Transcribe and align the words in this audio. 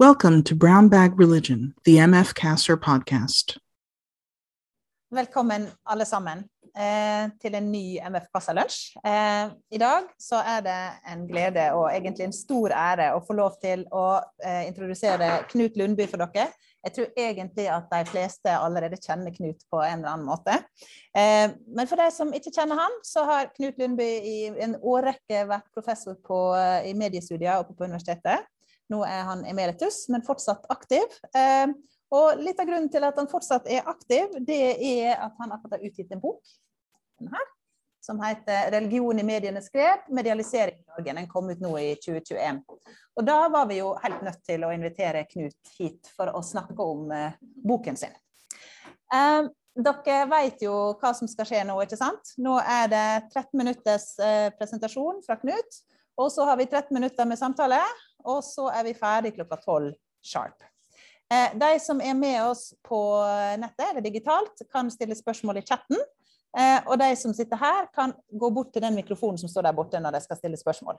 Welcome 0.00 0.42
to 0.44 0.54
Brown 0.54 0.88
Bag 0.88 1.20
Religion, 1.20 1.74
the 1.84 1.98
MF 1.98 2.32
Casser 2.34 2.76
podcast. 2.76 3.58
Velkommen 5.10 5.66
alle 5.84 6.04
sammen 6.04 6.38
eh, 6.72 7.28
til 7.42 7.54
en 7.54 7.66
ny 7.68 7.98
MF 8.08 8.30
Kassalunsj. 8.32 8.94
Eh, 9.04 9.50
I 9.76 9.78
dag 9.82 10.06
så 10.16 10.38
er 10.40 10.62
det 10.64 10.76
en 11.12 11.26
glede 11.28 11.66
og 11.76 11.90
egentlig 11.90 12.24
en 12.24 12.32
stor 12.32 12.72
ære 12.72 13.10
å 13.12 13.20
få 13.26 13.36
lov 13.36 13.58
til 13.60 13.82
å 13.92 14.22
eh, 14.40 14.62
introdusere 14.70 15.28
Knut 15.50 15.76
Lundby 15.76 16.06
for 16.08 16.24
dere. 16.24 16.46
Jeg 16.80 16.94
tror 16.96 17.20
egentlig 17.26 17.66
at 17.68 17.92
de 17.92 18.00
fleste 18.08 18.54
allerede 18.56 18.96
kjenner 19.04 19.34
Knut 19.34 19.66
på 19.68 19.82
en 19.84 19.98
eller 19.98 20.14
annen 20.14 20.24
måte. 20.24 20.54
Men 21.12 21.90
for 21.90 22.00
de 22.00 22.06
som 22.14 22.32
ikke 22.32 22.54
kjenner 22.54 22.80
han, 22.80 22.96
så 23.04 23.26
har 23.28 23.52
Knut 23.52 23.76
Lundby 23.76 24.08
i 24.30 24.38
en 24.64 24.78
årrekke 24.80 25.44
vært 25.50 25.68
professor 25.76 26.16
på, 26.24 26.40
i 26.88 26.96
mediestudier 26.96 27.60
oppe 27.60 27.76
på 27.76 27.84
universitetet. 27.84 28.48
Nå 28.90 29.04
er 29.06 29.22
han 29.28 29.44
emeritus, 29.46 30.08
men 30.10 30.24
fortsatt 30.26 30.66
aktiv. 30.72 31.06
Eh, 31.36 31.70
og 32.10 32.42
litt 32.42 32.58
av 32.58 32.66
grunnen 32.66 32.90
til 32.90 33.06
at 33.06 33.18
han 33.20 33.30
fortsatt 33.30 33.68
er 33.70 33.86
aktiv, 33.90 34.34
det 34.46 34.62
er 34.74 35.14
at 35.14 35.36
han 35.38 35.54
akkurat 35.54 35.78
har 35.78 35.86
utgitt 35.86 36.10
en 36.10 36.22
bok 36.22 36.42
her, 37.20 37.46
som 38.00 38.18
heter 38.24 38.70
'Religion 38.72 39.18
i 39.20 39.22
medienes 39.22 39.68
grep 39.70 40.08
medialisering 40.08 40.80
i 40.80 40.88
Norge'. 40.88 41.14
Den 41.14 41.28
kom 41.28 41.50
ut 41.50 41.60
nå 41.60 41.76
i 41.78 41.94
2021. 42.00 42.64
Og 43.16 43.26
da 43.26 43.48
var 43.48 43.68
vi 43.68 43.78
jo 43.78 43.92
helt 44.02 44.22
nødt 44.22 44.42
til 44.48 44.64
å 44.64 44.72
invitere 44.72 45.26
Knut 45.30 45.74
hit 45.78 46.10
for 46.16 46.32
å 46.34 46.42
snakke 46.42 46.82
om 46.82 47.12
uh, 47.12 47.30
boken 47.62 47.96
sin. 47.96 48.16
Um, 49.14 49.52
dere 49.76 50.24
vet 50.32 50.62
jo 50.64 50.74
hva 50.98 51.12
som 51.14 51.28
skal 51.28 51.46
skje 51.46 51.62
nå, 51.68 51.76
ikke 51.84 52.00
sant? 52.00 52.34
Nå 52.38 52.58
er 52.58 52.88
det 52.90 53.06
13 53.30 53.54
minutters 53.54 54.16
presentasjon 54.58 55.22
fra 55.22 55.36
Knut. 55.38 55.82
Og 56.20 56.32
så 56.32 56.44
har 56.44 56.56
vi 56.56 56.66
13 56.66 56.94
minutter 56.94 57.24
med 57.24 57.38
samtale, 57.38 57.78
og 58.24 58.42
så 58.44 58.68
er 58.72 58.86
vi 58.88 58.96
ferdig 58.96 59.34
klokka 59.36 59.60
12 59.62 59.92
sharp. 60.26 60.64
Eh, 61.30 61.52
de 61.58 61.74
som 61.82 62.00
er 62.02 62.16
med 62.18 62.40
oss 62.42 62.70
på 62.86 63.00
nettet 63.60 63.92
eller 63.92 64.04
digitalt, 64.04 64.64
kan 64.72 64.90
stille 64.90 65.16
spørsmål 65.18 65.60
i 65.60 65.66
chatten. 65.66 66.00
Eh, 66.58 66.78
og 66.86 66.98
de 66.98 67.10
som 67.16 67.34
sitter 67.34 67.60
her, 67.60 67.86
kan 67.94 68.12
gå 68.32 68.50
bort 68.50 68.72
til 68.74 68.82
den 68.82 68.96
mikrofonen 68.98 69.38
som 69.38 69.50
står 69.50 69.68
der 69.68 69.76
borte 69.76 70.00
når 70.02 70.16
de 70.16 70.22
skal 70.24 70.40
stille 70.40 70.58
spørsmål. 70.58 70.98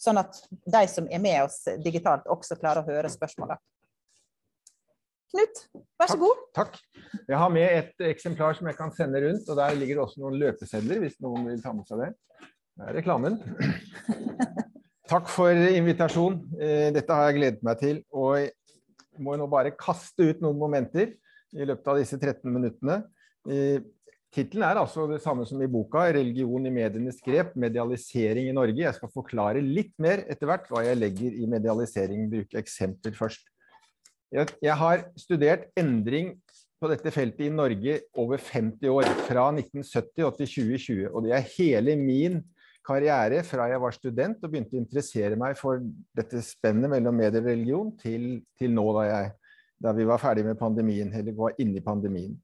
Sånn 0.00 0.20
at 0.20 0.38
de 0.48 0.84
som 0.88 1.08
er 1.10 1.20
med 1.20 1.42
oss 1.42 1.64
digitalt, 1.84 2.28
også 2.30 2.56
klarer 2.60 2.84
å 2.84 2.88
høre 2.88 3.10
spørsmålene. 3.12 3.58
Knut, 5.28 5.58
vær 6.00 6.08
så 6.08 6.14
Takk, 6.14 6.22
god. 6.22 6.44
Takk. 6.56 6.78
Jeg 7.28 7.36
har 7.36 7.50
med 7.52 7.66
et 7.68 8.06
eksemplar 8.14 8.56
som 8.56 8.70
jeg 8.70 8.78
kan 8.78 8.94
sende 8.96 9.20
rundt, 9.26 9.50
og 9.50 9.58
der 9.60 9.76
ligger 9.76 9.98
det 9.98 10.04
også 10.06 10.22
noen 10.22 10.38
løpesedler, 10.40 11.02
hvis 11.02 11.18
noen 11.20 11.50
vil 11.50 11.60
ta 11.60 11.74
med 11.76 11.84
seg 11.90 12.00
det. 12.00 12.08
Det 12.78 12.88
er 12.88 12.96
reklamen. 12.96 13.36
Takk 15.08 15.28
for 15.32 15.56
invitasjon. 15.56 16.34
Eh, 16.60 16.90
Dette 16.92 17.14
har 17.16 17.30
jeg 17.30 17.38
gledet 17.38 17.62
meg 17.64 17.78
til. 17.80 18.00
Og 18.12 18.34
jeg 18.42 19.22
må 19.24 19.38
nå 19.40 19.46
bare 19.48 19.72
kaste 19.72 20.26
ut 20.34 20.42
noen 20.44 20.58
momenter 20.60 21.14
i 21.56 21.68
løpet 21.68 21.88
av 21.88 22.00
disse 22.00 22.18
13 22.18 22.44
minuttene. 22.52 23.00
Eh, 23.48 23.80
Tittelen 24.28 24.66
er 24.66 24.76
altså 24.76 25.06
det 25.08 25.22
samme 25.24 25.46
som 25.48 25.62
i 25.64 25.70
boka, 25.72 26.02
'Religion 26.12 26.66
i 26.68 26.70
medienes 26.70 27.16
grep 27.24 27.54
medialisering 27.56 28.50
i 28.50 28.52
Norge'. 28.52 28.84
Jeg 28.84 28.94
skal 28.98 29.08
forklare 29.08 29.62
litt 29.64 29.94
mer 29.96 30.26
etter 30.28 30.44
hvert 30.44 30.68
hva 30.68 30.84
jeg 30.84 31.00
legger 31.00 31.32
i 31.32 31.48
medialisering. 31.48 32.28
Bruke 32.28 32.60
eksempler 32.60 33.16
først. 33.16 33.48
Jeg, 34.28 34.76
har 34.76 35.06
studert 35.16 35.70
endring 35.74 36.34
på 36.76 36.90
dette 36.92 37.10
feltet 37.10 37.46
i 37.46 37.48
Norge 37.48 38.02
over 38.12 38.36
50 38.36 38.92
år. 38.92 39.08
Fra 39.24 39.48
1970 39.56 40.28
og 40.28 40.36
til 40.36 40.52
2020. 40.52 41.08
Og 41.08 41.24
det 41.24 41.32
er 41.32 41.48
hele 41.56 41.96
min 41.96 42.42
karriere 42.86 43.42
fra 43.46 43.68
jeg 43.70 43.80
var 43.82 43.94
student 43.96 44.42
og 44.42 44.52
begynte 44.52 44.76
å 44.76 44.80
interessere 44.80 45.38
meg 45.38 45.58
for 45.58 45.82
dette 46.16 46.42
spennet 46.44 46.90
mellom 46.92 47.16
medier 47.16 47.42
og 47.42 47.50
religion, 47.50 47.92
til, 48.00 48.40
til 48.58 48.74
nå 48.74 48.86
da, 48.96 49.06
jeg, 49.08 49.32
da 49.84 49.94
vi 49.96 50.06
var 50.08 50.22
ferdig 50.22 50.46
med 50.46 50.60
pandemien, 50.60 51.12
eller 51.14 51.36
var 51.36 51.58
inne 51.60 51.80
i 51.80 51.84
pandemien. 51.84 52.36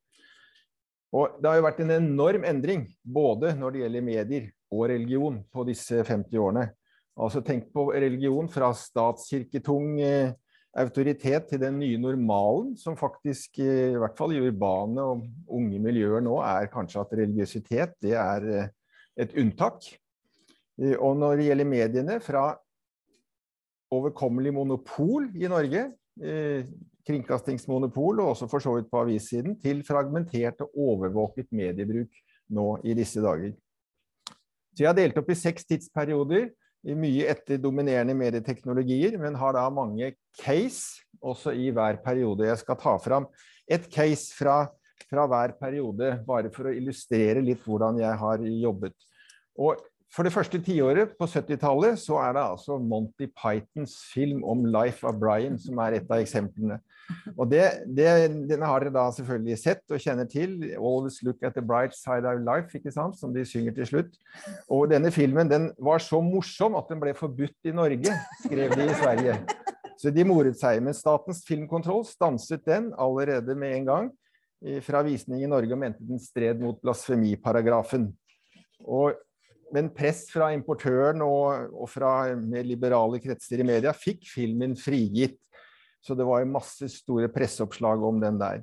Og 1.14 1.36
det 1.38 1.46
har 1.46 1.60
jo 1.60 1.66
vært 1.68 1.82
en 1.84 1.94
enorm 1.94 2.46
endring, 2.48 2.88
både 3.02 3.52
når 3.54 3.74
det 3.74 3.84
gjelder 3.84 4.08
medier 4.08 4.48
og 4.74 4.88
religion, 4.90 5.36
på 5.54 5.66
disse 5.68 6.02
50 6.02 6.40
årene. 6.42 6.68
Altså 7.14 7.44
Tenk 7.46 7.68
på 7.74 7.92
religion 7.94 8.48
fra 8.50 8.72
statskirketung 8.74 10.00
eh, 10.02 10.32
autoritet 10.74 11.46
til 11.52 11.60
den 11.62 11.78
nye 11.78 12.00
normalen, 12.02 12.72
som 12.76 12.96
faktisk, 12.98 13.60
eh, 13.62 13.94
i 13.94 14.00
hvert 14.02 14.18
fall 14.18 14.34
i 14.34 14.40
urbane 14.42 15.02
og 15.02 15.22
unge 15.46 15.78
miljøer 15.78 16.24
nå, 16.24 16.40
er 16.42 16.72
kanskje 16.72 17.04
at 17.04 17.14
religiøsitet 17.14 17.94
det 18.02 18.16
er 18.18 18.48
eh, 18.50 18.72
et 19.22 19.36
unntak. 19.38 19.86
Og 20.78 21.16
når 21.16 21.38
det 21.38 21.48
gjelder 21.48 21.70
mediene, 21.70 22.18
fra 22.22 22.48
overkommelig 23.94 24.52
monopol 24.54 25.28
i 25.38 25.46
Norge, 25.50 25.86
eh, 26.22 26.66
kringkastingsmonopol, 27.06 28.20
og 28.20 28.32
også 28.32 28.48
for 28.50 28.64
så 28.64 28.74
vidt 28.76 28.90
på 28.90 29.02
avissiden, 29.04 29.58
til 29.60 29.84
fragmentert 29.86 30.64
og 30.64 30.74
overvåket 30.74 31.52
mediebruk 31.52 32.10
nå 32.54 32.68
i 32.84 32.96
disse 32.96 33.22
dager. 33.22 33.54
Så 34.74 34.82
jeg 34.82 34.90
har 34.90 34.98
delt 34.98 35.18
opp 35.20 35.30
i 35.30 35.38
seks 35.38 35.68
tidsperioder, 35.68 36.50
mye 36.84 37.28
etter 37.32 37.60
dominerende 37.60 38.16
medieteknologier, 38.18 39.16
men 39.20 39.36
har 39.40 39.54
da 39.56 39.68
mange 39.72 40.10
case 40.36 41.04
også 41.22 41.54
i 41.56 41.70
hver 41.72 42.00
periode. 42.04 42.48
Jeg 42.48 42.60
skal 42.60 42.76
ta 42.80 42.96
fram 43.00 43.28
et 43.70 43.86
case 43.88 44.34
fra, 44.36 44.66
fra 45.08 45.24
hver 45.30 45.54
periode, 45.60 46.10
bare 46.26 46.50
for 46.52 46.68
å 46.68 46.74
illustrere 46.74 47.40
litt 47.44 47.62
hvordan 47.64 48.02
jeg 48.02 48.20
har 48.20 48.44
jobbet. 48.44 48.96
Og 49.56 49.80
for 50.14 50.22
det 50.22 50.30
første 50.30 50.60
tiåret 50.62 51.16
på 51.18 51.26
70-tallet 51.26 51.98
så 51.98 52.20
er 52.22 52.36
det 52.36 52.42
altså 52.44 52.76
Monty 52.78 53.26
Pythons 53.34 53.96
film 54.12 54.44
om 54.46 54.62
Life 54.70 55.02
of 55.06 55.16
Brian 55.18 55.56
som 55.58 55.80
er 55.82 55.96
et 55.96 56.06
av 56.06 56.22
eksemplene. 56.22 56.76
Og 57.34 57.48
det, 57.50 57.64
det, 57.96 58.06
Denne 58.46 58.68
har 58.70 58.84
dere 58.84 58.94
da 58.94 59.08
selvfølgelig 59.16 59.58
sett 59.58 59.82
og 59.90 59.98
kjenner 60.00 60.28
til. 60.30 60.54
'Always 60.76 61.18
look 61.26 61.42
at 61.42 61.58
the 61.58 61.64
bright 61.66 61.96
side 61.98 62.30
of 62.30 62.44
life', 62.46 62.70
ikke 62.78 62.94
sant? 62.94 63.18
som 63.18 63.34
de 63.34 63.42
synger 63.44 63.74
til 63.74 63.90
slutt. 63.90 64.14
Og 64.70 64.86
denne 64.92 65.10
filmen 65.10 65.50
den 65.50 65.72
var 65.82 65.98
så 65.98 66.22
morsom 66.22 66.78
at 66.78 66.86
den 66.88 67.02
ble 67.02 67.16
forbudt 67.18 67.66
i 67.66 67.74
Norge, 67.74 68.14
skrev 68.46 68.70
de 68.70 68.86
i 68.86 68.98
Sverige. 69.02 69.38
Så 69.98 70.14
de 70.14 70.24
moret 70.26 70.58
seg. 70.58 70.78
Men 70.84 70.94
Statens 70.94 71.42
filmkontroll 71.48 72.06
stanset 72.06 72.62
den 72.66 72.92
allerede 72.98 73.58
med 73.58 73.80
en 73.80 73.90
gang 73.90 74.10
eh, 74.62 74.78
fra 74.84 75.02
visning 75.02 75.42
i 75.42 75.50
Norge 75.50 75.74
og 75.74 75.80
mente 75.80 76.06
den 76.06 76.22
stred 76.22 76.62
mot 76.62 76.78
blasfemiparagrafen. 76.82 78.12
Og 78.84 79.18
men 79.74 79.90
press 79.90 80.28
fra 80.30 80.52
importøren 80.54 81.22
og, 81.24 81.72
og, 81.74 81.88
fra 81.90 82.30
mer 82.38 82.66
liberale 82.66 83.18
kretser 83.22 83.58
i 83.58 83.66
media 83.66 83.94
fikk 83.96 84.28
filmen 84.30 84.76
frigitt. 84.78 85.40
Så 86.04 86.14
det 86.14 86.26
var 86.28 86.44
masse 86.46 86.86
store 86.92 87.30
presseoppslag 87.32 88.02
om 88.04 88.20
den 88.22 88.38
der. 88.38 88.62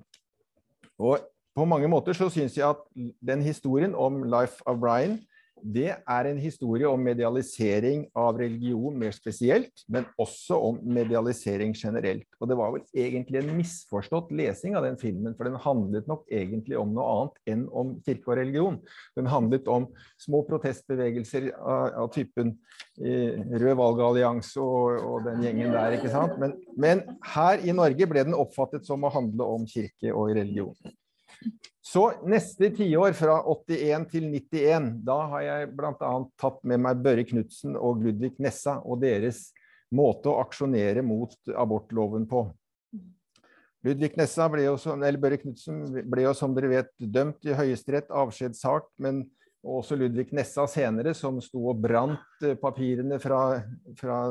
Og 1.02 1.20
på 1.58 1.66
mange 1.68 1.90
måter 1.92 2.16
så 2.16 2.30
syns 2.32 2.56
jeg 2.56 2.70
at 2.70 2.84
den 3.20 3.44
historien 3.44 3.96
om 3.98 4.22
Life 4.24 4.64
of 4.70 4.80
Brian 4.80 5.18
det 5.64 5.90
er 5.94 6.28
en 6.30 6.40
historie 6.42 6.88
om 6.90 7.02
medialisering 7.04 8.04
av 8.18 8.38
religion 8.40 8.96
mer 8.98 9.14
spesielt, 9.16 9.84
men 9.92 10.06
også 10.22 10.58
om 10.70 10.80
medialisering 10.84 11.74
generelt. 11.78 12.28
Og 12.42 12.50
det 12.50 12.58
var 12.60 12.74
vel 12.76 12.84
egentlig 12.98 13.42
en 13.42 13.52
misforstått 13.58 14.32
lesing 14.36 14.78
av 14.78 14.86
den 14.88 14.98
filmen, 15.02 15.36
for 15.38 15.48
den 15.48 15.60
handlet 15.62 16.10
nok 16.10 16.26
egentlig 16.32 16.80
om 16.80 16.94
noe 16.96 17.08
annet 17.16 17.54
enn 17.54 17.66
om 17.70 17.94
kirke 18.06 18.32
og 18.32 18.40
religion. 18.42 18.80
Den 19.18 19.30
handlet 19.32 19.70
om 19.72 19.90
små 20.22 20.44
protestbevegelser 20.50 21.52
av, 21.60 21.92
av 22.06 22.12
typen 22.16 22.56
eh, 23.02 23.38
Rød 23.62 23.78
valgallianse 23.80 24.62
og, 24.62 24.98
og, 25.02 25.28
den 25.28 25.46
gjengen 25.46 25.76
der, 25.76 25.98
ikke 25.98 26.14
sant. 26.14 26.38
Men, 26.42 26.56
men 26.80 27.06
her 27.34 27.62
i 27.62 27.76
Norge 27.76 28.10
ble 28.10 28.26
den 28.28 28.38
oppfattet 28.38 28.88
som 28.88 29.04
å 29.06 29.14
handle 29.14 29.48
om 29.58 29.70
kirke 29.70 30.14
og 30.14 30.34
religion. 30.38 30.76
Så 31.82 32.06
neste 32.30 32.70
tiår, 32.76 33.16
fra 33.18 33.40
81 33.50 34.06
til 34.12 34.28
91, 34.30 34.92
da 35.08 35.18
har 35.34 35.46
jeg 35.48 35.72
bl.a. 35.76 36.12
tatt 36.40 36.62
med 36.68 36.84
meg 36.86 37.02
Børre 37.04 37.26
Knutsen 37.28 37.76
og 37.76 38.04
Ludvig 38.06 38.36
Nessa 38.44 38.78
og 38.86 39.02
deres 39.02 39.50
måte 39.92 40.32
å 40.32 40.40
aksjonere 40.44 41.04
mot 41.04 41.34
abortloven 41.58 42.28
på. 42.30 42.46
Ludvig 43.82 44.14
Nessa 44.20 44.46
ble 44.54 44.68
jo, 44.68 44.76
som, 44.80 45.02
eller 45.02 45.20
Børre 45.20 45.40
Knutsen 45.42 45.82
ble 46.06 46.28
jo, 46.28 46.36
som 46.38 46.54
dere 46.56 46.70
vet, 46.70 46.92
dømt 47.02 47.50
i 47.50 47.58
Høyesterett, 47.58 48.14
avskjedssak, 48.14 48.92
men 49.02 49.24
også 49.66 49.98
Ludvig 49.98 50.30
Nessa 50.38 50.68
senere, 50.70 51.16
som 51.18 51.42
sto 51.42 51.66
og 51.74 51.82
brant 51.82 52.46
eh, 52.46 52.54
papirene 52.62 53.18
fra, 53.22 53.42
fra 53.98 54.22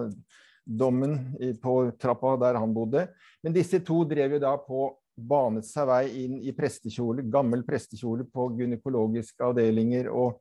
dommen 0.64 1.18
på 1.62 1.74
trappa 1.98 2.36
der 2.40 2.58
han 2.62 2.74
bodde. 2.74 3.08
Men 3.42 3.54
disse 3.56 3.82
to 3.82 4.04
drev 4.08 4.36
jo 4.38 4.42
da 4.42 4.54
på 4.62 4.86
banet 5.28 5.66
seg 5.68 5.88
vei 5.90 6.04
inn 6.24 6.38
i 6.40 6.54
prestekjole, 6.56 7.26
gammel 7.32 7.64
prestekjole 7.66 8.26
på 8.30 8.50
gynekologiske 8.58 9.44
avdelinger 9.44 10.10
og, 10.12 10.40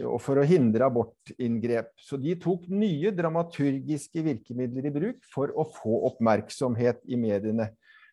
og, 0.00 0.18
for 0.22 0.40
å 0.40 0.46
hindre 0.48 0.88
abortinngrep. 0.88 1.92
Så 2.00 2.18
de 2.20 2.36
tok 2.40 2.66
nye 2.72 3.12
dramaturgiske 3.14 4.24
virkemidler 4.26 4.90
i 4.90 4.94
bruk 4.94 5.26
for 5.32 5.52
å 5.54 5.66
få 5.76 6.00
oppmerksomhet 6.10 7.02
i 7.06 7.20
mediene. 7.20 7.70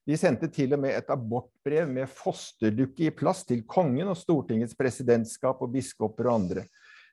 De 0.08 0.18
sendte 0.18 0.50
til 0.50 0.74
og 0.74 0.81
med 0.81 0.96
et 0.98 1.10
abortbrev 1.13 1.90
med 1.90 2.10
fosterdukke 2.10 3.06
i 3.08 3.13
plass 3.13 3.44
til 3.46 3.62
kongen 3.69 4.10
og 4.10 4.18
Stortingets 4.18 4.78
presidentskap 4.78 5.62
og 5.62 5.74
biskoper 5.75 6.30
og 6.30 6.40
andre. 6.40 6.66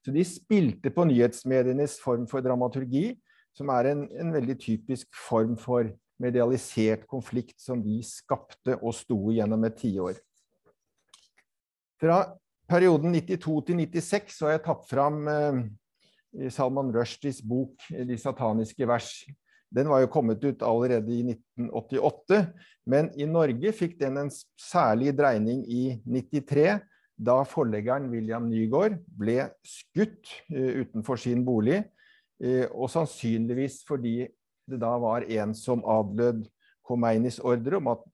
Så 0.04 0.14
de 0.14 0.24
spilte 0.24 0.92
på 0.94 1.04
nyhetsmedienes 1.04 1.98
form 2.00 2.24
for 2.30 2.44
dramaturgi, 2.44 3.12
som 3.52 3.68
er 3.74 3.90
en, 3.90 4.06
en 4.08 4.32
veldig 4.32 4.56
typisk 4.62 5.10
form 5.28 5.56
for 5.60 5.90
medialisert 6.18 7.06
konflikt 7.10 7.60
som 7.62 7.82
de 7.82 8.00
skapte 8.06 8.76
og 8.82 8.94
sto 8.96 9.18
gjennom 9.34 9.64
et 9.68 9.78
tiår. 9.78 10.18
Fra 11.98 12.22
perioden 12.70 13.14
92 13.14 13.60
til 13.66 13.82
96 13.82 14.40
har 14.44 14.56
jeg 14.56 14.64
tatt 14.66 14.88
fram 14.90 15.20
eh, 15.32 15.60
Salman 16.54 16.92
Rushdies 16.94 17.40
bok 17.42 17.88
'De 17.90 18.18
sataniske 18.18 18.86
vers'. 18.86 19.26
Den 19.74 19.88
var 19.88 20.00
jo 20.00 20.12
kommet 20.12 20.44
ut 20.44 20.62
allerede 20.64 21.12
i 21.12 21.22
1988, 21.28 22.46
men 22.86 23.10
i 23.20 23.26
Norge 23.28 23.72
fikk 23.72 23.98
den 24.00 24.16
en 24.16 24.30
særlig 24.56 25.12
dreining 25.12 25.60
i 25.68 25.98
93, 26.06 26.78
da 27.18 27.42
forleggeren 27.44 28.08
William 28.08 28.46
Nygaard 28.48 28.96
ble 29.18 29.50
skutt 29.66 30.30
uh, 30.48 30.86
utenfor 30.86 31.20
sin 31.20 31.44
bolig. 31.44 31.82
Og 32.70 32.86
sannsynligvis 32.86 33.80
fordi 33.82 34.28
det 34.68 34.80
da 34.82 34.92
var 35.00 35.26
en 35.26 35.54
som 35.56 35.82
adlød 35.88 36.44
Khomeinis 36.88 37.40
ordre 37.44 37.80
om 37.80 37.90
at 37.92 38.04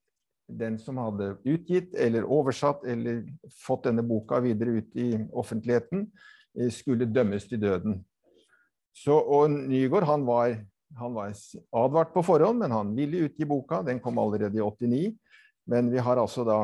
den 0.51 0.77
som 0.79 0.99
hadde 1.01 1.35
utgitt 1.49 1.95
eller 1.97 2.27
oversatt 2.29 2.85
eller 2.91 3.23
fått 3.65 3.87
denne 3.89 4.05
boka 4.05 4.43
videre 4.45 4.81
ut 4.81 4.99
i 5.01 5.09
offentligheten, 5.33 6.05
uh, 6.61 6.71
skulle 6.71 7.09
dømmes 7.09 7.49
til 7.49 7.62
døden. 7.62 7.99
Så, 8.95 9.17
og 9.17 9.51
Nygaard 9.51 10.06
han 10.06 10.27
var 10.29 10.59
han 10.95 11.15
var 11.15 11.33
advart 11.75 12.12
på 12.15 12.23
forhånd, 12.23 12.61
men 12.62 12.71
han 12.71 12.93
ville 12.95 13.25
utgi 13.27 13.47
boka. 13.49 13.83
Den 13.83 14.00
kom 14.03 14.19
allerede 14.23 14.59
i 14.59 14.62
89. 14.62 15.15
Men 15.67 15.91
vi 15.91 15.99
har 15.99 16.21
altså 16.21 16.45
da 16.47 16.59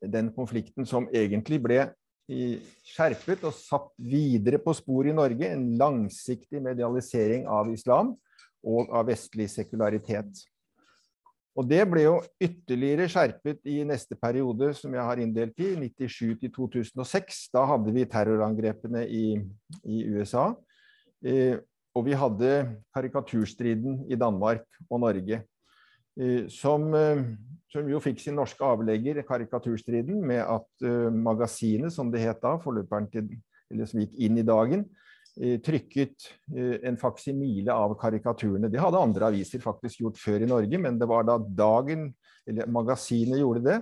den 0.00 0.32
konflikten 0.34 0.88
som 0.88 1.08
egentlig 1.12 1.60
ble 1.62 1.84
skjerpet 2.30 3.42
og 3.46 3.54
satt 3.56 3.90
videre 3.98 4.60
på 4.62 4.74
spor 4.74 5.08
i 5.10 5.14
Norge. 5.14 5.50
En 5.50 5.76
langsiktig 5.78 6.62
medialisering 6.62 7.46
av 7.50 7.70
islam 7.72 8.14
og 8.66 8.90
av 8.92 9.08
vestlig 9.08 9.48
sekularitet. 9.52 10.42
Og 11.58 11.66
det 11.66 11.82
ble 11.90 12.04
jo 12.04 12.14
ytterligere 12.40 13.08
skjerpet 13.10 13.66
i 13.68 13.80
neste 13.84 14.16
periode, 14.16 14.70
som 14.78 14.94
jeg 14.94 15.04
har 15.04 15.20
inndelt 15.20 15.58
i, 15.60 15.72
97 15.76 16.46
2006. 16.54 17.40
Da 17.52 17.64
hadde 17.68 17.92
vi 17.94 18.06
terrorangrepene 18.08 19.02
i, 19.10 19.24
i 19.84 20.04
USA. 20.14 20.52
Eh, 21.26 21.58
og 21.96 22.06
vi 22.06 22.14
hadde 22.14 22.52
karikaturstriden 22.94 24.04
i 24.08 24.18
Danmark 24.18 24.62
og 24.86 25.02
Norge, 25.02 25.42
eh, 26.20 26.46
som, 26.48 26.86
eh, 26.94 27.24
som 27.72 27.90
jo 27.90 28.00
fikk 28.02 28.22
sin 28.22 28.38
norske 28.38 28.64
avlegger, 28.64 29.24
karikaturstriden, 29.26 30.22
med 30.26 30.40
at 30.42 30.86
uh, 30.86 31.10
magasinet, 31.10 31.92
som 31.94 32.10
det 32.10 32.22
het 32.24 32.40
da, 32.42 32.56
forløperen 32.62 33.06
til, 33.12 33.28
eller 33.70 33.86
som 33.86 34.00
gikk 34.02 34.16
inn 34.18 34.40
i 34.40 34.46
dagen, 34.46 34.88
trykket 35.64 36.26
uh, 36.56 36.76
en 36.88 36.98
faksimile 37.00 37.74
av 37.74 37.94
karikaturene. 38.00 38.70
Det 38.72 38.80
hadde 38.82 39.02
andre 39.02 39.30
aviser 39.30 39.62
faktisk 39.62 40.02
gjort 40.04 40.18
før 40.20 40.44
i 40.44 40.50
Norge, 40.50 40.80
men 40.82 40.98
det 41.00 41.08
var 41.10 41.28
da 41.28 41.38
dagen, 41.38 42.08
eller 42.48 42.70
magasinet 42.72 43.42
gjorde 43.42 43.64
det, 43.68 43.80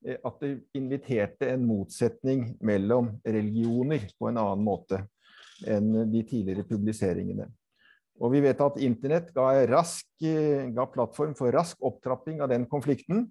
at 0.00 0.38
det 0.40 0.54
inviterte 0.78 1.50
en 1.52 1.66
motsetning 1.68 2.54
mellom 2.64 3.10
religioner 3.20 4.06
på 4.16 4.30
en 4.30 4.38
annen 4.40 4.62
måte 4.64 5.02
enn 5.68 5.92
de 6.08 6.22
tidligere 6.24 6.64
publiseringene. 6.68 7.50
Og 8.20 8.34
vi 8.34 8.42
vet 8.44 8.60
at 8.60 8.76
internett 8.84 9.30
ga, 9.36 9.48
rask, 9.70 10.06
ga 10.20 10.86
plattform 10.92 11.32
for 11.38 11.52
rask 11.54 11.80
opptrapping 11.80 12.42
av 12.44 12.50
den 12.52 12.66
konflikten, 12.68 13.24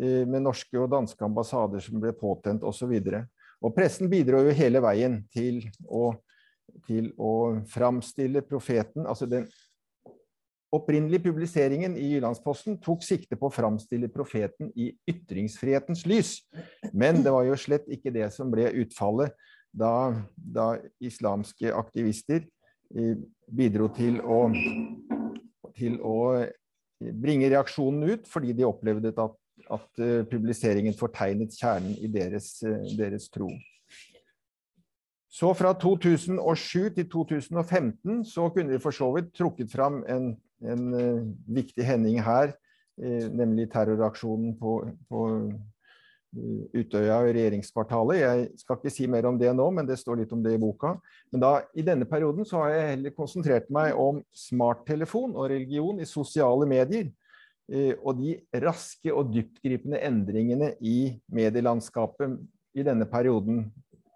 eh, 0.00 0.24
med 0.24 0.46
norske 0.46 0.78
og 0.80 0.88
danske 0.92 1.24
ambassader 1.24 1.82
som 1.84 2.00
ble 2.00 2.14
påtent 2.16 2.64
osv. 2.64 2.94
Og, 2.96 3.20
og 3.60 3.76
pressen 3.76 4.08
bidro 4.12 4.40
jo 4.46 4.56
hele 4.56 4.80
veien 4.84 5.20
til 5.34 5.60
å, 5.84 6.14
til 6.86 7.10
å 7.20 7.60
framstille 7.70 8.42
profeten 8.46 9.08
Altså 9.08 9.28
den 9.30 9.46
opprinnelige 10.70 11.24
publiseringen 11.24 11.96
i 11.98 12.12
Jyllandsposten 12.12 12.78
tok 12.82 13.02
sikte 13.02 13.38
på 13.38 13.48
å 13.48 13.54
framstille 13.54 14.10
profeten 14.12 14.70
i 14.78 14.92
ytringsfrihetens 15.10 16.04
lys. 16.06 16.36
Men 16.94 17.24
det 17.24 17.32
var 17.34 17.48
jo 17.48 17.58
slett 17.58 17.88
ikke 17.90 18.12
det 18.14 18.28
som 18.34 18.52
ble 18.52 18.68
utfallet 18.84 19.34
da, 19.70 20.14
da 20.34 20.72
islamske 21.02 21.74
aktivister 21.74 22.44
eh, 22.94 23.18
bidro 23.50 23.90
til 23.94 24.20
å, 24.22 24.44
til 25.74 25.98
å 26.06 26.16
bringe 27.00 27.50
reaksjonen 27.50 28.14
ut, 28.14 28.30
fordi 28.30 28.54
de 28.56 28.66
opplevde 28.68 29.14
at, 29.14 29.36
at 29.70 30.02
eh, 30.02 30.22
publiseringen 30.30 30.96
fortegnet 30.98 31.54
kjernen 31.58 31.96
i 31.98 32.10
deres, 32.10 32.56
eh, 32.66 32.94
deres, 32.98 33.30
tro. 33.32 33.50
Så 35.40 35.54
fra 35.56 35.72
2007 35.72 36.90
til 36.98 37.06
2015 37.08 38.24
så 38.28 38.50
kunne 38.52 38.74
vi 38.74 38.82
for 38.82 38.92
så 38.92 39.08
vidt 39.14 39.30
trukket 39.38 39.72
fram 39.72 40.02
en, 40.04 40.34
en 40.60 40.82
viktig 41.48 41.86
hending 41.86 42.18
her, 42.20 42.52
nemlig 43.32 43.70
terroraksjonen 43.72 44.58
på, 44.60 44.74
på 45.08 45.22
Utøya 46.76 47.16
og 47.24 47.32
regjeringskvartalet. 47.34 48.20
Jeg 48.20 48.44
skal 48.60 48.78
ikke 48.78 48.92
si 48.92 49.08
mer 49.10 49.26
om 49.26 49.38
det 49.40 49.50
nå, 49.56 49.66
men 49.74 49.88
det 49.88 49.96
står 49.98 50.20
litt 50.20 50.36
om 50.36 50.44
det 50.44 50.54
i 50.54 50.60
boka. 50.62 50.92
Men 51.32 51.42
da, 51.42 51.54
i 51.74 51.82
denne 51.86 52.06
perioden 52.06 52.46
så 52.46 52.60
har 52.60 52.74
jeg 52.74 52.90
heller 52.92 53.16
konsentrert 53.16 53.72
meg 53.72 53.96
om 53.98 54.20
smarttelefon 54.36 55.34
og 55.34 55.48
religion 55.50 55.98
i 55.98 56.06
sosiale 56.06 56.68
medier. 56.70 57.08
Eh, 57.72 57.96
og 57.98 58.20
de 58.20 58.36
raske 58.62 59.10
og 59.10 59.32
dyptgripende 59.34 60.04
endringene 60.06 60.74
i 60.84 61.14
medielandskapet 61.32 62.38
i 62.78 62.86
denne 62.86 63.08
perioden 63.10 63.64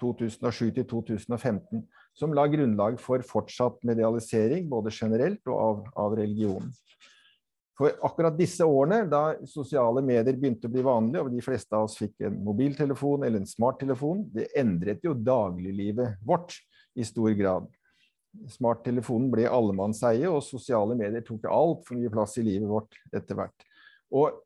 2007 0.02 0.72
til 0.78 0.86
2015, 0.90 1.84
som 2.14 2.34
la 2.36 2.46
grunnlag 2.50 2.98
for 3.02 3.22
fortsatt 3.26 3.80
medialisering, 3.86 4.68
både 4.70 4.92
generelt 4.94 5.42
og 5.50 5.58
av, 5.58 5.84
av 6.06 6.16
religionen. 6.18 6.72
For 7.74 7.90
akkurat 8.06 8.36
disse 8.38 8.62
årene, 8.62 9.00
da 9.10 9.34
sosiale 9.50 10.02
medier 10.04 10.36
begynte 10.38 10.68
å 10.68 10.72
bli 10.72 10.84
vanlig, 10.86 11.24
og 11.24 11.32
de 11.34 11.42
fleste 11.42 11.74
av 11.74 11.88
oss 11.88 11.96
fikk 11.98 12.22
en 12.28 12.36
mobiltelefon 12.46 13.26
eller 13.26 13.42
en 13.42 13.50
smarttelefon, 13.50 14.22
det 14.30 14.52
endret 14.60 15.02
jo 15.02 15.16
dagliglivet 15.18 16.20
vårt 16.22 16.54
i 16.94 17.06
stor 17.06 17.34
grad. 17.34 17.66
Smarttelefonen 18.54 19.26
ble 19.30 19.48
allemannseie, 19.50 20.30
og 20.30 20.42
sosiale 20.46 20.94
medier 20.98 21.26
tok 21.26 21.48
altfor 21.50 21.98
mye 21.98 22.14
plass 22.14 22.38
i 22.38 22.46
livet 22.46 22.70
vårt 22.70 22.94
etter 23.14 23.38
hvert. 23.38 23.66
Og 24.14 24.38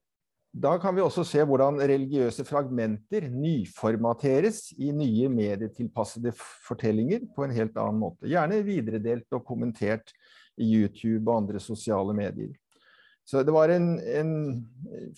da 0.53 0.79
kan 0.81 0.97
vi 0.97 1.03
også 1.05 1.25
se 1.29 1.43
hvordan 1.45 1.81
religiøse 1.81 2.45
fragmenter 2.49 3.29
nyformateres 3.31 4.71
i 4.81 4.91
nye 4.97 5.29
medietilpassede 5.31 6.33
fortellinger 6.67 7.27
på 7.37 7.45
en 7.45 7.53
helt 7.55 7.77
annen 7.77 8.01
måte. 8.01 8.29
Gjerne 8.31 8.63
videredelt 8.67 9.37
og 9.37 9.45
kommentert 9.47 10.15
i 10.59 10.71
YouTube 10.73 11.29
og 11.29 11.43
andre 11.43 11.61
sosiale 11.63 12.17
medier. 12.17 12.57
Så 13.29 13.43
det 13.45 13.53
var 13.53 13.69
en, 13.69 13.99
en, 14.01 14.31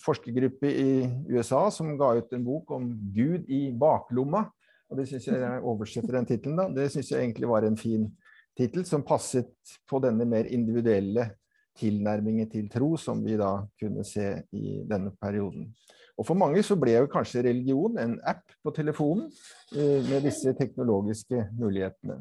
forskergruppe 0.03 0.67
i 0.67 0.89
USA 1.31 1.69
som 1.71 1.93
ga 1.99 2.11
ut 2.19 2.33
en 2.35 2.43
bok 2.43 2.73
om 2.75 2.89
Gud 3.15 3.47
i 3.47 3.69
baklomma. 3.71 4.43
Og 4.91 4.99
det 4.99 5.07
synes 5.07 5.29
jeg, 5.29 5.39
jeg 5.39 5.63
oversetter 5.63 6.17
den 6.17 6.27
tittelen, 6.27 6.59
da. 6.59 6.67
Det 6.75 6.89
syns 6.91 7.13
jeg 7.13 7.23
egentlig 7.23 7.47
var 7.47 7.63
en 7.63 7.79
fin 7.79 8.09
tittel 8.59 8.83
som 8.85 9.05
passet 9.07 9.53
på 9.87 10.01
denne 10.03 10.27
mer 10.27 10.49
individuelle 10.51 11.29
tilnærmingen 11.77 12.49
til 12.51 12.69
tro 12.71 12.95
som 12.99 13.21
vi 13.25 13.37
da 13.39 13.61
kunne 13.79 14.03
se 14.07 14.33
i 14.51 14.81
denne 14.87 15.13
perioden. 15.21 15.69
Og 16.19 16.27
for 16.27 16.37
mange 16.37 16.61
så 16.65 16.75
ble 16.77 16.97
jo 16.99 17.09
kanskje 17.11 17.45
religion 17.47 17.97
en 18.01 18.17
app 18.27 18.43
på 18.61 18.73
telefonen 18.75 19.29
eh, 19.73 20.03
med 20.05 20.27
disse 20.27 20.53
teknologiske 20.57 21.47
mulighetene. 21.57 22.19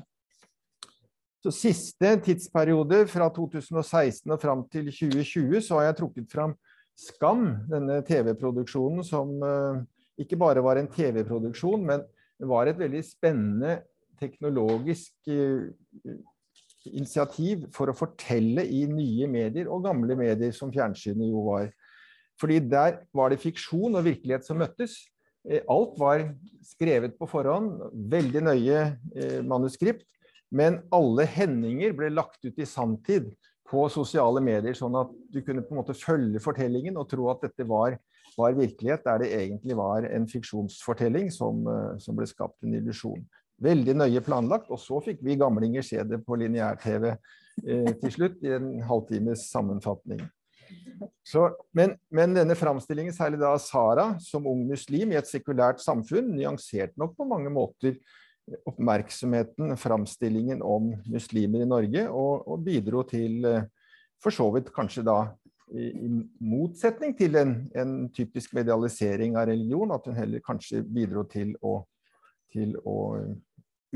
Så 1.40 1.52
siste 1.56 2.08
tidsperiode, 2.20 3.06
fra 3.08 3.30
2016 3.32 4.28
og 4.28 4.40
fram 4.42 4.66
til 4.68 4.90
2020, 4.92 5.62
så 5.64 5.78
har 5.78 5.88
jeg 5.88 6.00
trukket 6.02 6.32
fram 6.32 6.52
Skam, 7.00 7.46
denne 7.70 8.02
TV-produksjonen 8.04 9.04
som 9.08 9.30
uh, 9.40 9.78
ikke 10.20 10.36
bare 10.36 10.60
var 10.60 10.76
en 10.76 10.90
TV-produksjon, 10.92 11.86
men 11.86 12.02
var 12.44 12.68
et 12.68 12.76
veldig 12.76 13.00
spennende 13.06 13.78
teknologisk 14.20 15.32
uh, 15.32 15.70
initiativ 16.88 17.66
for 17.74 17.90
å 17.90 17.96
fortelle 17.96 18.64
i 18.64 18.86
nye 18.88 19.28
medier 19.30 19.68
og 19.68 19.84
gamle 19.88 20.16
medier, 20.18 20.52
som 20.56 20.72
fjernsynet 20.72 21.28
jo 21.28 21.44
var. 21.50 21.70
Fordi 22.40 22.60
der 22.72 23.02
var 23.12 23.32
det 23.32 23.42
fiksjon 23.42 23.98
og 23.98 24.06
virkelighet 24.06 24.46
som 24.46 24.60
møttes. 24.62 24.96
Eh, 25.44 25.60
alt 25.68 25.98
var 26.00 26.24
skrevet 26.64 27.18
på 27.20 27.28
forhånd, 27.28 27.76
veldig 28.12 28.46
nøye 28.46 28.86
manuskript. 29.44 30.06
Men 30.50 30.80
alle 30.90 31.28
hendinger 31.30 31.92
ble 31.94 32.10
lagt 32.10 32.42
ut 32.42 32.58
i 32.58 32.66
sanntid 32.66 33.28
på 33.70 33.86
sosiale 33.92 34.42
medier, 34.42 34.74
sånn 34.74 34.96
at 34.98 35.10
du 35.30 35.40
kunne 35.46 35.62
på 35.62 35.74
en 35.74 35.80
måte 35.80 35.94
følge 35.96 36.42
fortellingen 36.42 36.98
og 36.98 37.06
tro 37.12 37.28
at 37.30 37.44
dette 37.44 37.66
var, 37.68 37.94
var 38.34 38.56
virkelighet, 38.58 39.04
der 39.06 39.22
det 39.22 39.30
egentlig 39.36 39.76
var 39.78 40.06
en 40.08 40.26
fiksjonsfortelling 40.30 41.30
som, 41.34 41.62
eh, 41.70 41.98
som 42.02 42.18
ble 42.18 42.26
skapt 42.26 42.66
en 42.66 42.74
illusjon. 42.80 43.22
Veldig 43.60 43.94
nøye 43.98 44.22
planlagt, 44.24 44.70
og 44.72 44.80
så 44.80 45.00
fikk 45.04 45.20
vi 45.26 45.38
gamlinger 45.40 45.84
se 45.84 46.00
det 46.08 46.22
på 46.24 46.38
lineær-TV 46.40 47.10
eh, 47.10 47.90
til 48.00 48.14
slutt 48.14 48.44
i 48.46 48.54
en 48.56 48.70
halvtimes 48.88 49.48
sammenfatning. 49.52 50.22
Så, 51.26 51.48
men, 51.74 51.96
men, 52.14 52.34
denne 52.36 52.54
framstillingen, 52.56 53.14
særlig 53.14 53.40
da 53.42 53.52
av 53.54 53.60
Sara 53.62 54.06
som 54.22 54.46
ung 54.46 54.62
muslim 54.68 55.12
i 55.12 55.18
et 55.18 55.28
sekulært 55.28 55.82
samfunn, 55.82 56.30
nyanserte 56.36 56.98
nok 57.00 57.16
på 57.18 57.26
mange 57.28 57.50
måter 57.52 57.98
oppmerksomheten, 58.66 59.76
framstillingen 59.78 60.62
om 60.62 60.92
muslimer 61.10 61.64
i 61.64 61.68
Norge, 61.68 62.06
og, 62.08 62.48
og 62.50 62.64
bidro 62.66 63.04
til 63.08 63.44
eh, 63.46 63.68
for 64.20 64.34
så 64.34 64.48
vidt 64.54 64.72
kanskje 64.74 65.04
da 65.06 65.18
i, 65.70 65.86
i 65.86 66.08
motsetning 66.44 67.14
til 67.18 67.38
en, 67.40 67.54
en, 67.78 67.94
typisk 68.14 68.54
medialisering 68.56 69.36
av 69.38 69.48
religion, 69.50 69.92
at 69.94 70.06
hun 70.08 70.18
heller 70.18 70.42
kanskje 70.44 70.82
bidro 70.82 71.24
til 71.30 71.54
å, 71.62 71.78
til 72.52 72.74
å 72.84 72.96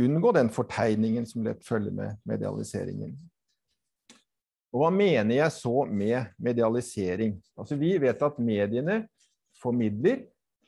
unngå 0.01 0.33
den 0.35 0.51
fortegningen 0.53 1.27
som 1.27 1.45
lett 1.47 1.63
følger 1.67 1.95
med 1.95 2.19
medialiseringen. 2.27 3.15
Og 4.75 4.83
hva 4.83 4.91
mener 4.91 5.37
jeg 5.37 5.55
så 5.55 5.85
med 5.87 6.33
medialisering? 6.43 7.37
Altså 7.55 7.79
Vi 7.79 7.95
vet 8.03 8.23
at 8.27 8.41
mediene 8.43 9.05
formidler, 9.63 10.25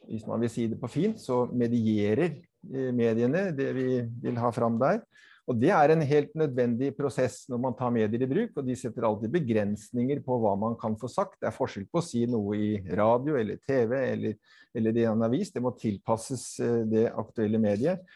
hvis 0.07 0.27
man 0.29 0.43
vil 0.45 0.53
si 0.53 0.69
det 0.71 0.79
på 0.79 0.91
fint, 0.91 1.19
så 1.19 1.45
medierer 1.51 2.29
eh, 2.37 2.93
mediene 2.95 3.49
det 3.57 3.73
vi 3.75 3.89
vil 4.23 4.39
ha 4.39 4.53
fram 4.55 4.79
der. 4.79 5.03
Og 5.47 5.59
Det 5.59 5.71
er 5.71 5.93
en 5.95 6.03
helt 6.03 6.33
nødvendig 6.35 6.93
prosess 6.97 7.45
når 7.51 7.61
man 7.63 7.75
tar 7.79 7.93
medier 7.95 8.23
i 8.23 8.31
bruk, 8.31 8.57
og 8.59 8.67
de 8.67 8.75
setter 8.79 9.07
alltid 9.07 9.31
begrensninger 9.31 10.23
på 10.27 10.39
hva 10.43 10.57
man 10.59 10.75
kan 10.79 10.97
få 10.99 11.11
sagt. 11.11 11.39
Det 11.41 11.51
er 11.51 11.55
forskjell 11.55 11.87
på 11.91 12.03
å 12.03 12.07
si 12.07 12.25
noe 12.31 12.59
i 12.59 12.71
radio 12.99 13.39
eller 13.39 13.59
TV 13.63 13.95
eller, 13.99 14.39
eller 14.75 14.99
i 14.99 15.07
en 15.07 15.23
avis. 15.27 15.51
Det 15.55 15.63
må 15.63 15.75
tilpasses 15.79 16.47
eh, 16.63 16.81
det 16.91 17.05
aktuelle 17.11 17.63
mediet. 17.63 18.07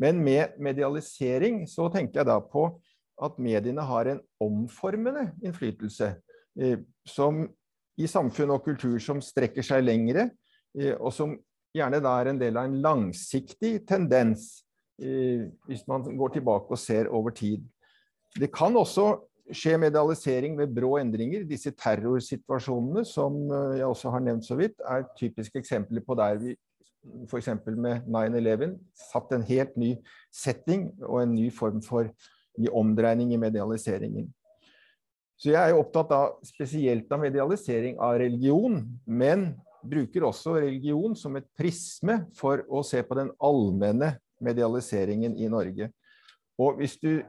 Men 0.00 0.22
med 0.24 0.56
medialisering 0.62 1.66
så 1.68 1.90
tenker 1.92 2.22
jeg 2.22 2.30
da 2.30 2.38
på 2.40 2.66
at 3.20 3.36
mediene 3.42 3.84
har 3.84 4.08
en 4.08 4.20
omformende 4.40 5.26
innflytelse 5.44 6.14
eh, 6.60 6.80
som 7.08 7.42
i 8.00 8.08
samfunn 8.08 8.54
og 8.54 8.64
kultur 8.64 8.96
som 9.02 9.20
strekker 9.20 9.64
seg 9.66 9.84
lengre, 9.84 10.30
eh, 10.78 10.94
og 10.96 11.12
som 11.12 11.34
gjerne 11.76 12.00
da 12.02 12.14
er 12.18 12.30
en 12.32 12.40
del 12.40 12.56
av 12.56 12.68
en 12.68 12.78
langsiktig 12.80 13.74
tendens, 13.88 14.62
eh, 15.02 15.50
hvis 15.68 15.84
man 15.90 16.06
går 16.16 16.38
tilbake 16.38 16.72
og 16.72 16.80
ser 16.80 17.12
over 17.12 17.36
tid. 17.36 17.66
Det 18.40 18.48
kan 18.54 18.76
også 18.78 19.12
skje 19.52 19.74
medialisering 19.82 20.56
ved 20.56 20.72
brå 20.72 20.94
endringer. 21.00 21.44
Disse 21.44 21.74
terrorsituasjonene 21.74 23.02
som 23.04 23.36
jeg 23.50 23.84
også 23.84 24.12
har 24.14 24.22
nevnt 24.22 24.46
så 24.46 24.56
vidt, 24.56 24.78
er 24.86 25.08
typiske 25.18 25.58
eksempler 25.58 26.04
på 26.06 26.14
der 26.16 26.38
vi 26.40 26.54
f.eks. 27.30 27.48
med 27.76 28.04
9-11 28.06 28.76
satt 28.96 29.32
en 29.32 29.46
helt 29.48 29.72
ny 29.80 29.94
setting 30.34 30.90
og 31.06 31.22
en 31.22 31.34
ny 31.34 31.48
form 31.54 31.80
for 31.84 32.10
ny 32.60 32.68
omdreining 32.76 33.32
i 33.34 33.40
medialiseringen. 33.40 34.28
Så 35.40 35.54
jeg 35.54 35.60
er 35.60 35.72
jo 35.72 35.80
opptatt 35.80 36.10
av 36.12 36.32
spesielt 36.44 37.08
av 37.12 37.22
medialisering 37.22 37.96
av 37.96 38.18
religion, 38.20 38.82
men 39.08 39.54
bruker 39.80 40.26
også 40.28 40.58
religion 40.58 41.14
som 41.16 41.38
et 41.38 41.46
prisme 41.56 42.18
for 42.36 42.60
å 42.68 42.82
se 42.84 43.00
på 43.06 43.16
den 43.16 43.30
allmenne 43.40 44.12
medialiseringen 44.44 45.38
i 45.40 45.48
Norge. 45.52 45.88
Og 46.60 46.76
hvis 46.80 46.98
du 47.00 47.22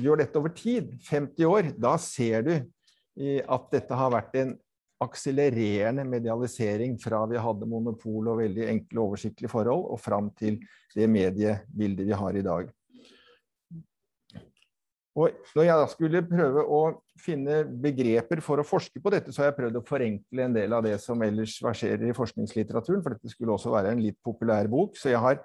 gjør 0.00 0.22
dette 0.22 0.40
over 0.40 0.54
tid, 0.56 0.94
50 1.04 1.50
år, 1.50 1.70
da 1.76 1.96
ser 2.00 2.46
du 2.46 2.54
at 3.44 3.68
dette 3.72 4.00
har 4.00 4.12
vært 4.12 4.36
en 4.40 4.56
akselererende 5.02 6.06
medialisering 6.08 6.96
fra 7.00 7.24
vi 7.28 7.40
hadde 7.40 7.68
monopol 7.68 8.32
og 8.32 8.40
veldig 8.40 8.68
enkle, 8.70 9.02
oversiktlige 9.02 9.52
forhold, 9.52 9.90
og 9.92 10.00
fram 10.00 10.30
til 10.38 10.58
det 10.94 11.08
mediebildet 11.10 12.08
vi 12.08 12.16
har 12.16 12.38
i 12.38 12.44
dag. 12.46 12.70
Og 15.16 15.32
når 15.56 15.64
jeg 15.64 15.90
skulle 15.94 16.20
prøve 16.28 16.62
å 16.76 16.80
finne 17.20 17.62
begreper 17.64 18.42
for 18.44 18.60
å 18.60 18.66
forske 18.68 19.00
på 19.00 19.12
dette, 19.14 19.32
så 19.32 19.42
har 19.42 19.50
jeg 19.50 19.58
prøvd 19.62 19.78
å 19.80 19.86
forenkle 19.88 20.44
en 20.44 20.56
del 20.56 20.76
av 20.76 20.84
det 20.84 20.98
som 21.00 21.22
ellers 21.24 21.54
verserer 21.64 22.04
i 22.04 22.16
forskningslitteraturen, 22.16 23.00
for 23.04 23.16
dette 23.16 23.32
skulle 23.32 23.54
også 23.54 23.72
være 23.72 23.94
en 23.94 24.02
litt 24.04 24.18
populær 24.24 24.68
bok. 24.68 24.98
Så 25.00 25.08
jeg 25.14 25.22
har 25.24 25.40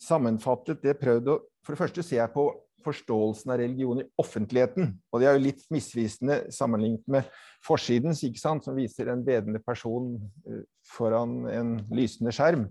sammenfattet 0.00 0.84
det, 0.84 0.98
prøvd 1.00 1.32
å 1.32 1.40
For 1.64 1.72
det 1.72 1.80
første 1.80 2.02
ser 2.04 2.18
jeg 2.18 2.32
på 2.34 2.42
forståelsen 2.84 3.52
av 3.54 3.60
religion 3.60 4.02
i 4.02 4.06
offentligheten. 4.20 4.92
Og 5.12 5.20
det 5.20 5.28
er 5.28 5.36
jo 5.36 5.44
litt 5.46 5.64
misvisende 5.72 6.40
sammenlignet 6.54 7.04
med 7.10 7.28
forsidens, 7.64 8.22
ikke 8.26 8.42
sant, 8.42 8.66
som 8.66 8.76
viser 8.78 9.10
en 9.12 9.24
bedende 9.26 9.62
person 9.64 10.14
eh, 10.48 10.64
foran 10.94 11.42
en 11.50 11.74
lysende 11.94 12.34
skjerm. 12.34 12.68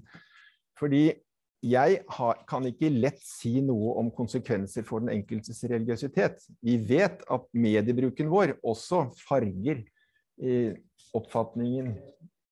Fordi 0.79 1.08
jeg 1.63 2.00
kan 2.50 2.65
ikke 2.67 2.91
lett 2.91 3.22
si 3.24 3.55
noe 3.63 3.93
om 4.01 4.10
konsekvenser 4.12 4.84
for 4.88 5.03
den 5.03 5.13
enkeltes 5.13 5.62
religiøsitet. 5.72 6.43
Vi 6.60 6.75
vet 6.89 7.24
at 7.32 7.46
mediebruken 7.55 8.32
vår 8.32 8.58
også 8.60 9.05
farger 9.24 9.79
eh, 10.43 10.75
oppfatningen 11.15 11.93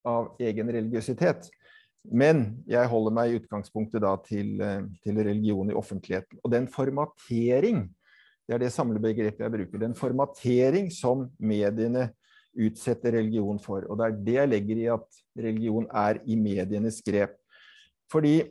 av 0.08 0.32
egen 0.42 0.72
religiøsitet. 0.72 1.50
Men 2.06 2.64
jeg 2.70 2.90
holder 2.90 3.14
meg 3.14 3.32
i 3.32 3.42
utgangspunktet 3.42 4.02
da 4.02 4.16
til, 4.26 4.56
eh, 4.62 4.88
til, 5.04 5.20
religion 5.22 5.70
i 5.70 5.78
offentligheten. 5.78 6.40
Og 6.44 6.52
den 6.52 6.68
formatering, 6.68 7.84
det 8.48 8.56
er 8.56 8.64
det 8.64 8.72
samlebegrepet 8.74 9.46
jeg 9.46 9.54
bruker, 9.54 9.84
den 9.84 9.96
formatering 9.96 10.90
som 10.92 11.28
mediene 11.38 12.10
utsetter 12.58 13.14
religion 13.20 13.60
for. 13.62 13.86
Og 13.88 14.00
det 14.00 14.08
er 14.08 14.18
det 14.26 14.40
jeg 14.40 14.50
legger 14.50 14.82
i 14.82 14.90
at 14.96 15.22
religion 15.38 15.86
er 15.94 16.20
i 16.26 16.36
medienes 16.36 17.00
grep. 17.06 17.38
Fordi 18.12 18.42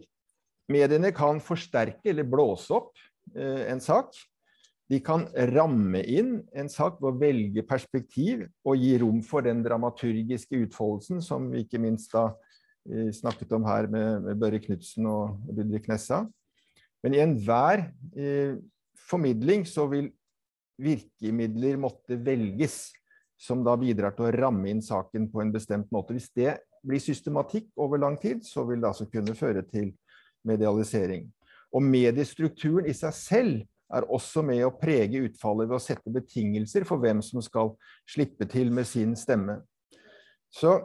Mediene 0.71 1.11
kan 1.15 1.41
forsterke 1.43 2.13
eller 2.13 2.27
blåse 2.29 2.75
opp 2.75 2.93
eh, 3.35 3.67
en 3.73 3.81
sak. 3.83 4.15
De 4.91 4.99
kan 5.03 5.27
ramme 5.53 6.03
inn 6.03 6.41
en 6.59 6.71
sak 6.71 6.99
ved 7.01 7.11
å 7.11 7.19
velge 7.19 7.65
perspektiv 7.67 8.45
og 8.67 8.79
gi 8.79 8.97
rom 9.03 9.21
for 9.27 9.47
den 9.47 9.63
dramaturgiske 9.67 10.65
utfoldelsen 10.67 11.23
som 11.23 11.51
ikke 11.59 11.81
minst 11.83 12.15
da 12.15 12.31
eh, 12.89 13.11
snakket 13.17 13.53
om 13.57 13.67
her 13.69 13.89
med, 13.91 14.23
med 14.25 14.41
Børre 14.41 14.61
Knutsen 14.63 15.09
og 15.11 15.41
Ludvig 15.51 15.85
Nessa. 15.91 16.25
Men 17.05 17.17
i 17.17 17.23
enhver 17.23 17.87
eh, 18.17 18.57
formidling 19.09 19.67
så 19.69 19.87
vil 19.91 20.11
virkemidler 20.81 21.77
måtte 21.81 22.17
velges 22.25 22.91
som 23.41 23.65
da 23.65 23.75
bidrar 23.81 24.15
til 24.17 24.29
å 24.29 24.35
ramme 24.37 24.69
inn 24.69 24.83
saken 24.85 25.29
på 25.33 25.43
en 25.43 25.53
bestemt 25.53 25.89
måte. 25.93 26.15
Hvis 26.17 26.31
det 26.37 26.59
blir 26.85 27.01
systematikk 27.01 27.71
over 27.81 28.01
lang 28.01 28.19
tid, 28.21 28.45
så 28.45 28.67
vil 28.69 28.81
det 28.81 28.91
altså 28.91 29.09
kunne 29.09 29.37
føre 29.37 29.65
til 29.69 29.93
medialisering. 30.49 31.27
Og 31.73 31.85
mediestrukturen 31.85 32.89
i 32.91 32.97
seg 32.97 33.17
selv 33.17 33.61
er 33.91 34.07
også 34.13 34.43
med 34.47 34.63
å 34.67 34.75
prege 34.77 35.23
utfallet 35.27 35.69
ved 35.69 35.77
å 35.79 35.83
sette 35.83 36.13
betingelser 36.13 36.87
for 36.87 37.03
hvem 37.03 37.23
som 37.25 37.43
skal 37.43 37.73
slippe 38.09 38.47
til 38.51 38.71
med 38.75 38.87
sin 38.89 39.17
stemme. 39.19 39.61
Så 40.51 40.77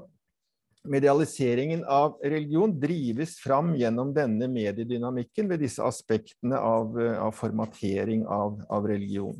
medialiseringen 0.89 1.83
av 1.85 2.19
religion 2.23 2.73
drives 2.79 3.37
fram 3.39 3.73
gjennom 3.75 4.13
denne 4.13 4.47
mediedynamikken 4.51 5.49
ved 5.49 5.63
disse 5.65 5.83
aspektene 5.83 6.59
av, 6.59 6.97
av 6.99 7.35
formatering 7.35 8.25
av, 8.27 8.61
av, 8.69 8.87
religion. 8.87 9.37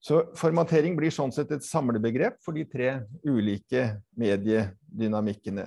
Så 0.00 0.22
formatering 0.38 0.96
blir 0.96 1.10
sånn 1.14 1.32
sett 1.34 1.50
et 1.54 1.66
samlebegrep 1.66 2.38
for 2.44 2.54
de 2.54 2.64
tre 2.70 2.92
ulike 3.26 3.98
mediedynamikkene. 4.18 5.66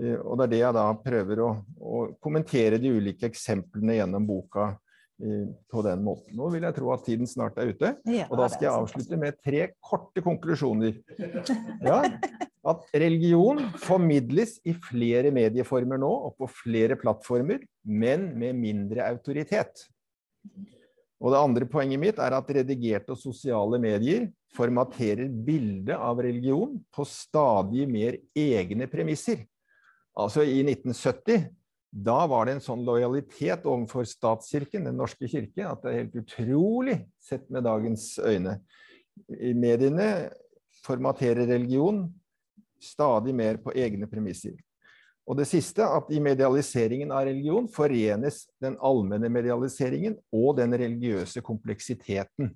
Eh, 0.00 0.18
og 0.20 0.38
det 0.38 0.46
er 0.46 0.52
det 0.52 0.62
jeg 0.62 0.78
da 0.78 0.86
prøver 1.04 1.44
å, 1.44 1.50
å 1.80 2.06
kommentere 2.22 2.80
de 2.80 2.92
ulike 2.92 3.28
eksemplene 3.30 3.98
gjennom 3.98 4.28
boka 4.28 4.72
eh, 4.72 4.91
på 5.70 5.82
den 5.86 6.02
måten. 6.02 6.34
Nå 6.38 6.48
vil 6.54 6.64
jeg 6.66 6.76
tro 6.76 6.90
at 6.94 7.04
tiden 7.06 7.28
snart 7.30 7.58
er 7.60 7.70
ute, 7.70 7.92
ja, 8.10 8.26
og 8.28 8.40
da 8.40 8.48
skal 8.50 8.66
jeg 8.66 8.74
avslutte 8.74 9.18
med 9.20 9.38
tre 9.44 9.68
korte 9.84 10.24
konklusjoner. 10.24 10.98
Ja, 11.84 12.00
at 12.62 12.84
religion 12.94 13.60
formidles 13.82 14.56
i 14.66 14.74
flere 14.88 15.32
medieformer 15.34 16.00
nå 16.00 16.10
og 16.28 16.36
på 16.40 16.48
flere 16.62 16.98
plattformer, 16.98 17.62
men 17.82 18.30
med 18.38 18.58
mindre 18.58 19.06
autoritet. 19.10 19.86
Og 21.22 21.30
det 21.30 21.38
andre 21.38 21.66
poenget 21.70 22.02
mitt 22.02 22.18
er 22.18 22.34
at 22.34 22.50
redigerte 22.50 23.14
og 23.14 23.20
sosiale 23.20 23.78
medier 23.82 24.26
formaterer 24.56 25.30
bildet 25.30 25.94
av 25.94 26.18
religion 26.22 26.74
på 26.92 27.06
stadig 27.08 27.86
mer 27.90 28.18
egne 28.36 28.88
premisser. 28.90 29.44
Altså 30.18 30.42
i 30.44 30.58
1970 30.64 31.46
da 31.92 32.22
var 32.26 32.48
det 32.48 32.56
en 32.56 32.64
sånn 32.64 32.86
lojalitet 32.86 33.66
overfor 33.68 34.06
statskirken, 34.08 34.86
Den 34.88 34.96
norske 34.96 35.28
kirke, 35.28 35.66
at 35.68 35.82
det 35.84 35.90
er 35.90 35.98
helt 36.00 36.18
utrolig 36.22 36.96
sett 37.20 37.44
med 37.52 37.66
dagens 37.68 38.14
øyne. 38.18 38.56
I 39.28 39.52
mediene 39.52 40.30
formaterer 40.86 41.44
religion 41.46 42.06
stadig 42.82 43.34
mer 43.36 43.60
på 43.60 43.74
egne 43.76 44.08
premisser. 44.08 44.56
Og 45.28 45.36
det 45.38 45.46
siste, 45.46 45.84
at 45.84 46.08
i 46.10 46.18
medialiseringen 46.18 47.12
av 47.14 47.28
religion 47.28 47.68
forenes 47.70 48.46
den 48.62 48.74
allmenne 48.82 49.28
medialiseringen 49.30 50.16
og 50.34 50.56
den 50.58 50.74
religiøse 50.74 51.44
kompleksiteten, 51.44 52.50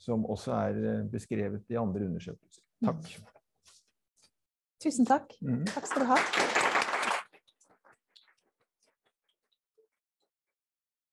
som 0.00 0.24
også 0.24 0.54
er 0.56 0.78
eh, 0.80 1.02
beskrevet 1.12 1.66
i 1.72 1.80
andre 1.80 2.06
undersøkelser. 2.06 2.62
Takk. 2.86 3.10
Tusen 4.86 5.08
takk. 5.08 5.36
Mm. 5.42 5.64
Takk 5.74 5.90
skal 5.90 6.06
du 6.06 6.12
ha. 6.14 6.64